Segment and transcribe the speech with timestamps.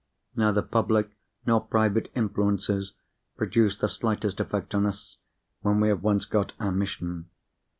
[0.35, 1.11] Neither public
[1.45, 2.93] nor private influences
[3.37, 5.17] produce the slightest effect on us,
[5.61, 7.29] when we have once got our mission.